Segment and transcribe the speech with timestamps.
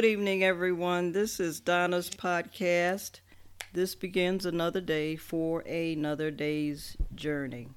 [0.00, 1.12] morning, everyone.
[1.12, 3.20] This is Donna's podcast.
[3.74, 7.68] This begins another day for another day's journey.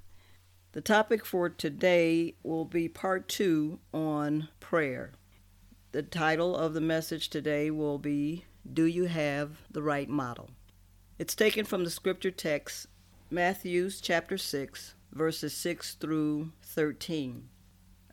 [0.71, 5.11] The topic for today will be part two on prayer.
[5.91, 10.49] The title of the message today will be Do You Have the Right Model?
[11.19, 12.87] It's taken from the scripture text,
[13.29, 17.49] Matthew chapter 6, verses 6 through 13.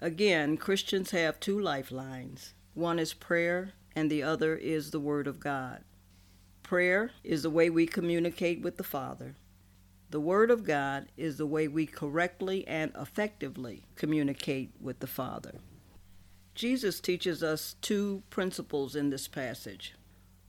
[0.01, 5.41] Again, Christians have two lifelines one is prayer, and the other is the Word of
[5.41, 5.85] God.
[6.63, 9.37] Prayer is the way we communicate with the Father.
[10.11, 15.55] The Word of God is the way we correctly and effectively communicate with the Father.
[16.55, 19.95] Jesus teaches us two principles in this passage.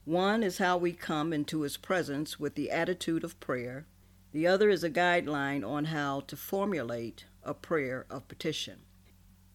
[0.06, 3.86] One is how we come into His presence with the attitude of prayer,
[4.32, 8.82] the other is a guideline on how to formulate a prayer of petition.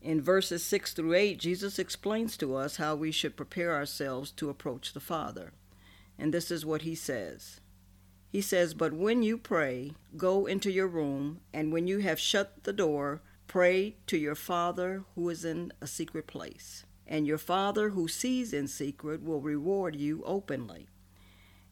[0.06, 4.48] In verses 6 through 8, Jesus explains to us how we should prepare ourselves to
[4.48, 5.52] approach the Father.
[6.16, 7.58] And this is what he says
[8.28, 12.62] He says, But when you pray, go into your room, and when you have shut
[12.62, 16.86] the door, pray to your Father who is in a secret place.
[17.04, 20.86] And your Father who sees in secret will reward you openly.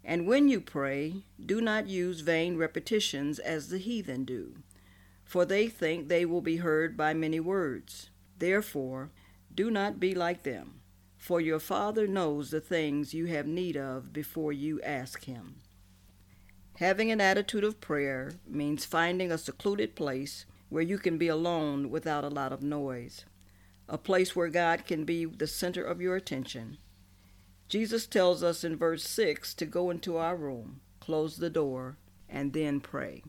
[0.05, 4.57] And when you pray, do not use vain repetitions as the heathen do,
[5.25, 8.11] for they think they will be heard by many words.
[8.39, 9.11] Therefore,
[9.55, 10.81] do not be like them,
[11.17, 15.57] for your Father knows the things you have need of before you ask Him.
[16.79, 21.89] Having an attitude of prayer means finding a secluded place where you can be alone
[21.89, 23.25] without a lot of noise,
[23.89, 26.79] a place where God can be the center of your attention.
[27.69, 31.97] Jesus tells us in verse 6 to go into our room, close the door,
[32.29, 33.23] and then pray.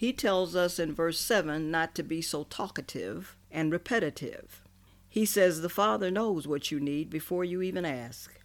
[0.00, 4.62] He tells us in verse 7 not to be so talkative and repetitive.
[5.10, 8.40] He says the Father knows what you need before you even ask.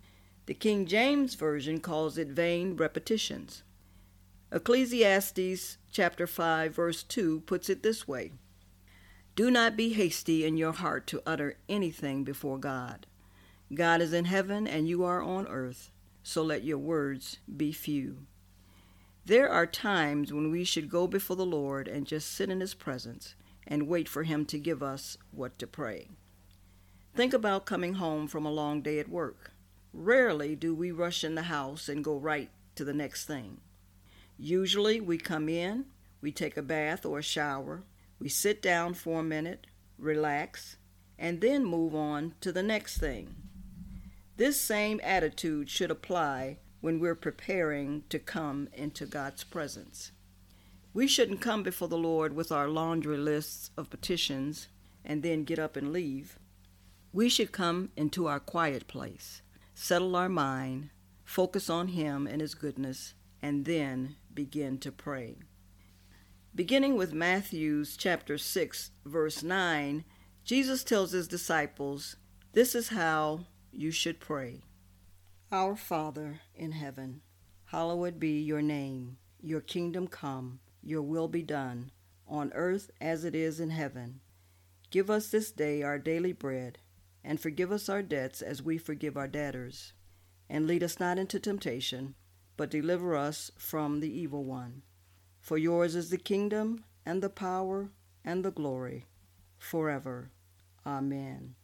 [0.47, 3.63] The King James Version calls it vain repetitions.
[4.51, 8.33] Ecclesiastes chapter 5 verse 2 puts it this way:
[9.37, 13.07] Do not be hasty in your heart to utter anything before God.
[13.73, 15.89] God is in heaven and you are on earth,
[16.21, 18.25] so let your words be few.
[19.25, 22.75] There are times when we should go before the Lord and just sit in his
[22.75, 23.33] presence
[23.65, 26.09] and wait for Him to give us what to pray.
[27.15, 29.51] Think about coming home from a long day at work.
[29.93, 33.61] Rarely do we rush in the house and go right to the next thing.
[34.37, 35.85] Usually we come in,
[36.21, 37.83] we take a bath or a shower,
[38.19, 39.65] we sit down for a minute,
[39.97, 40.77] relax,
[41.17, 43.35] and then move on to the next thing.
[44.37, 50.11] This same attitude should apply when we're preparing to come into God's presence.
[50.93, 54.67] We shouldn't come before the Lord with our laundry lists of petitions
[55.03, 56.37] and then get up and leave.
[57.11, 59.41] We should come into our quiet place,
[59.73, 60.91] settle our mind,
[61.23, 65.39] focus on Him and His goodness, and then begin to pray.
[66.53, 70.03] Beginning with Matthew's chapter 6, verse 9,
[70.43, 72.15] Jesus tells his disciples,
[72.53, 74.61] This is how you should pray.
[75.51, 77.21] Our Father in heaven,
[77.65, 81.91] hallowed be your name, your kingdom come your will be done,
[82.27, 84.21] on earth as it is in heaven.
[84.91, 86.77] Give us this day our daily bread,
[87.23, 89.93] and forgive us our debts as we forgive our debtors.
[90.47, 92.13] And lead us not into temptation,
[92.55, 94.83] but deliver us from the evil one.
[95.41, 97.89] For yours is the kingdom, and the power,
[98.23, 99.05] and the glory,
[99.57, 100.29] forever.
[100.85, 101.55] Amen.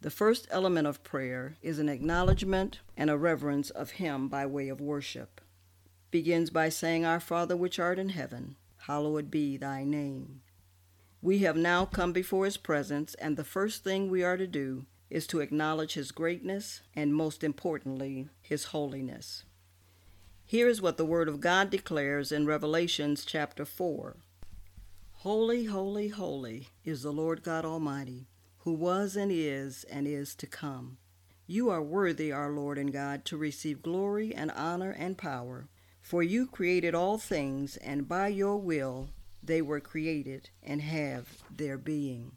[0.00, 4.68] The first element of prayer is an acknowledgement and a reverence of Him by way
[4.68, 5.40] of worship
[6.10, 8.56] begins by saying, Our Father which art in heaven,
[8.86, 10.40] hallowed be thy name.
[11.20, 14.86] We have now come before his presence, and the first thing we are to do
[15.10, 19.44] is to acknowledge his greatness and, most importantly, his holiness.
[20.44, 24.16] Here is what the Word of God declares in Revelations chapter 4
[25.20, 28.28] Holy, holy, holy is the Lord God Almighty,
[28.66, 30.98] who was and is and is to come.
[31.46, 35.68] You are worthy, our Lord and God, to receive glory and honor and power
[36.06, 39.08] for you created all things, and by your will
[39.40, 42.32] they were created and have their being.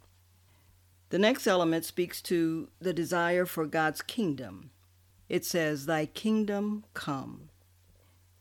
[1.10, 4.72] The next element speaks to the desire for God's kingdom.
[5.30, 7.50] It says, Thy kingdom come.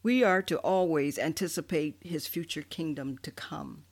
[0.02, 3.84] We are to always anticipate His future kingdom to come.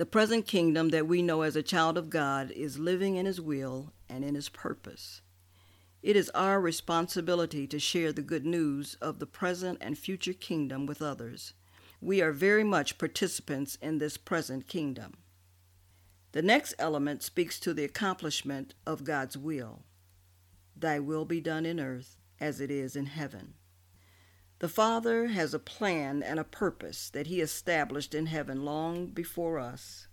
[0.00, 3.38] The present kingdom that we know as a child of God is living in His
[3.38, 5.20] will and in His purpose.
[6.02, 10.86] It is our responsibility to share the good news of the present and future kingdom
[10.86, 11.52] with others.
[12.00, 15.18] We are very much participants in this present kingdom.
[16.32, 19.82] The next element speaks to the accomplishment of God's will.
[20.74, 23.52] thy will be done in earth as it is in heaven.
[24.60, 29.58] The Father has a plan and a purpose that He established in heaven long before
[29.58, 30.06] us.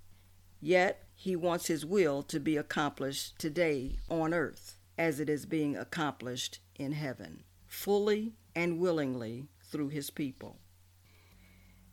[0.61, 5.75] Yet He wants His will to be accomplished today on earth as it is being
[5.75, 10.59] accomplished in heaven, fully and willingly through His people.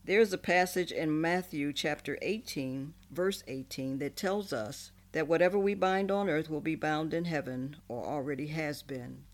[0.05, 5.75] There's a passage in Matthew chapter 18, verse 18, that tells us that whatever we
[5.75, 9.25] bind on earth will be bound in heaven or already has been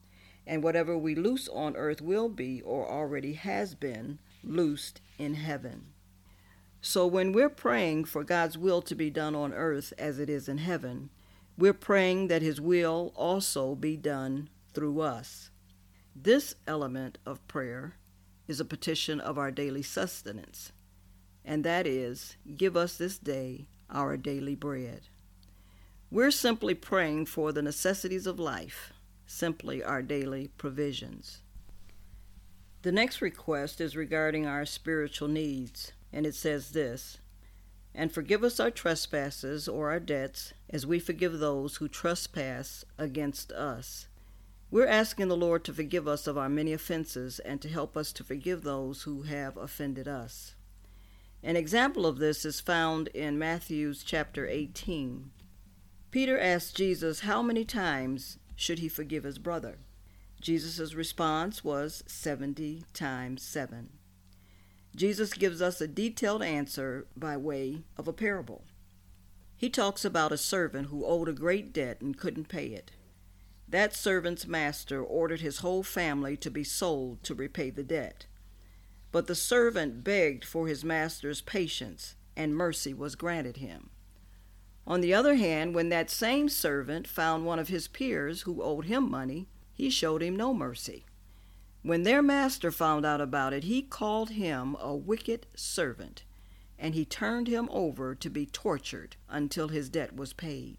[0.51, 5.87] and whatever we loose on earth will be or already has been loosed in heaven.
[6.81, 10.49] So when we're praying for God's will to be done on earth as it is
[10.49, 11.11] in heaven,
[11.57, 15.51] we're praying that His will also be done through us.
[16.17, 17.95] This element of prayer
[18.49, 20.73] is a petition of our daily sustenance,
[21.45, 25.03] and that is, Give us this day our daily bread.
[26.11, 28.93] We're simply praying for the necessities of life
[29.31, 31.41] simply our daily provisions.
[32.83, 37.19] The next request is regarding our spiritual needs, and it says this
[37.95, 43.53] And forgive us our trespasses or our debts, as we forgive those who trespass against
[43.53, 44.09] us.
[44.71, 48.13] We're asking the Lord to forgive us of our many offenses and to help us
[48.15, 50.55] to forgive those who have offended us.
[51.43, 55.31] An example of this is found in Matthew's chapter 18.
[56.11, 59.79] Peter asked Jesus how many times should he forgive his brother?
[60.39, 63.89] Jesus' response was 70 times 7.
[64.95, 68.65] Jesus gives us a detailed answer by way of a parable.
[69.57, 72.91] He talks about a servant who owed a great debt and couldn't pay it.
[73.67, 78.27] That servant's master ordered his whole family to be sold to repay the debt.
[79.11, 83.89] But the servant begged for his master's patience, and mercy was granted him.
[84.87, 88.87] On the other hand, when that same servant found one of his peers who owed
[88.87, 91.05] him money, he showed him no mercy.
[91.83, 96.25] When their master found out about it, he called him a wicked servant,
[96.79, 100.77] and he turned him over to be tortured until his debt was paid.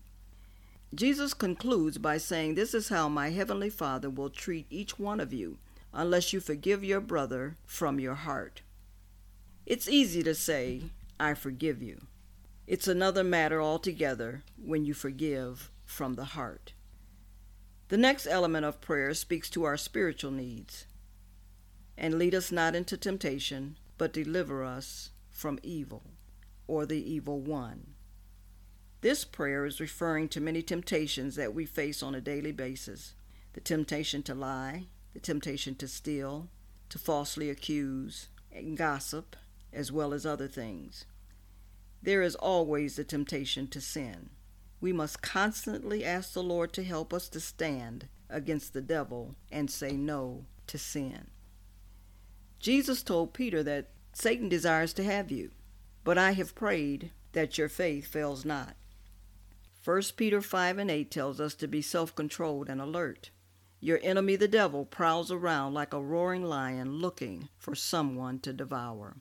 [0.94, 5.31] Jesus concludes by saying, This is how my heavenly Father will treat each one of
[5.31, 5.57] you
[5.94, 8.62] unless you forgive your brother from your heart.
[9.65, 10.83] It's easy to say,
[11.19, 12.01] I forgive you.
[12.71, 16.71] It's another matter altogether when you forgive from the heart.
[17.89, 20.85] The next element of prayer speaks to our spiritual needs.
[21.97, 26.12] And lead us not into temptation, but deliver us from evil,
[26.65, 27.88] or the evil one.
[29.01, 33.15] This prayer is referring to many temptations that we face on a daily basis
[33.51, 36.47] the temptation to lie, the temptation to steal,
[36.88, 39.35] to falsely accuse, and gossip,
[39.74, 41.03] as well as other things.
[42.01, 44.30] There is always the temptation to sin.
[44.80, 49.69] We must constantly ask the Lord to help us to stand against the devil and
[49.69, 51.27] say no to sin.
[52.60, 55.51] Jesus told Peter that Satan desires to have you,
[56.03, 58.75] but I have prayed that your faith fails not.
[59.84, 63.31] 1 Peter 5 and 8 tells us to be self controlled and alert.
[63.79, 69.17] Your enemy, the devil, prowls around like a roaring lion looking for someone to devour.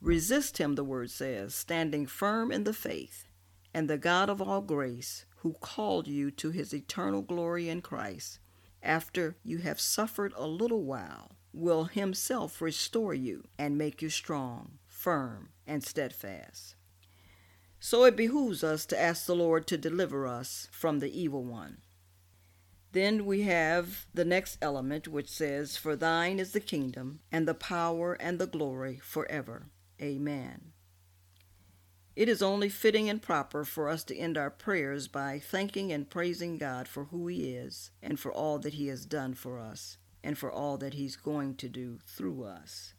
[0.00, 3.28] Resist him, the word says, standing firm in the faith,
[3.72, 8.38] and the God of all grace, who called you to his eternal glory in Christ,
[8.82, 14.78] after you have suffered a little while, will himself restore you and make you strong,
[14.86, 16.76] firm, and steadfast.
[17.80, 21.78] So it behooves us to ask the Lord to deliver us from the evil one.
[22.92, 27.54] Then we have the next element, which says, For thine is the kingdom, and the
[27.54, 29.66] power, and the glory forever.
[30.00, 30.72] Amen.
[32.16, 36.08] It is only fitting and proper for us to end our prayers by thanking and
[36.08, 39.98] praising God for who He is and for all that He has done for us
[40.24, 42.94] and for all that He's going to do through us.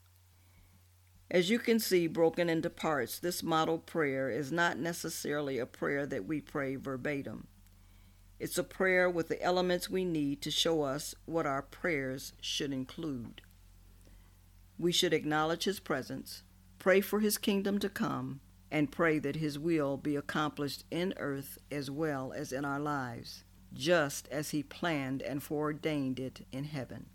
[1.30, 6.06] As you can see, broken into parts, this model prayer is not necessarily a prayer
[6.06, 7.48] that we pray verbatim.
[8.39, 12.72] It's a prayer with the elements we need to show us what our prayers should
[12.72, 13.42] include.
[14.77, 16.44] We should acknowledge His presence,
[16.80, 21.58] Pray for his kingdom to come and pray that his will be accomplished in earth
[21.72, 23.44] as well as in our lives,
[23.74, 27.08] just as he planned and foreordained it in heaven.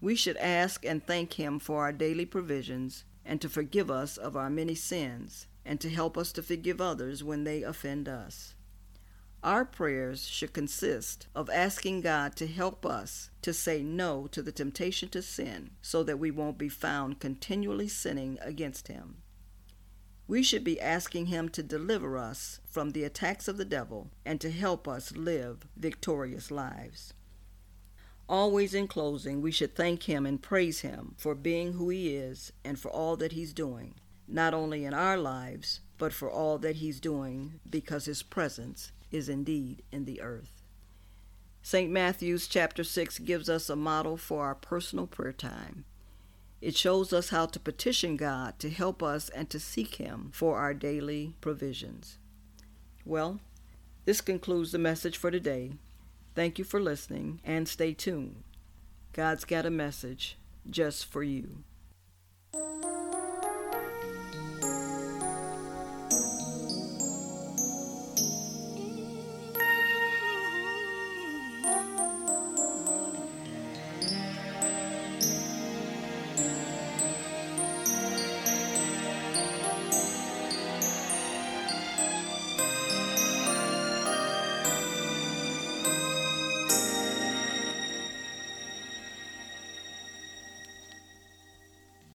[0.00, 4.36] We should ask and thank him for our daily provisions and to forgive us of
[4.36, 8.54] our many sins and to help us to forgive others when they offend us.
[9.42, 14.52] Our prayers should consist of asking God to help us to say no to the
[14.52, 19.22] temptation to sin so that we won't be found continually sinning against Him.
[20.28, 24.42] We should be asking Him to deliver us from the attacks of the devil and
[24.42, 27.14] to help us live victorious lives.
[28.28, 32.52] Always in closing, we should thank Him and praise Him for being who He is
[32.62, 33.94] and for all that He's doing,
[34.28, 39.28] not only in our lives, but for all that He's doing because His presence is
[39.28, 40.62] indeed in the earth.
[41.62, 41.90] St.
[41.90, 45.84] Matthew's chapter 6 gives us a model for our personal prayer time.
[46.60, 50.58] It shows us how to petition God to help us and to seek Him for
[50.58, 52.18] our daily provisions.
[53.04, 53.40] Well,
[54.04, 55.72] this concludes the message for today.
[56.34, 58.42] Thank you for listening and stay tuned.
[59.12, 60.38] God's got a message
[60.68, 61.64] just for you.